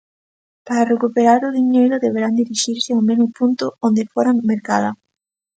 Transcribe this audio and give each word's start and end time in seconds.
Para 0.65 0.89
recuperar 0.93 1.39
o 1.43 1.55
diñeiro 1.59 2.01
deberán 2.05 2.37
dirixirse 2.41 2.89
ao 2.93 3.05
mesmo 3.09 3.27
punto 3.37 3.65
onde 3.87 4.09
fora 4.13 4.31
mercada. 4.51 4.89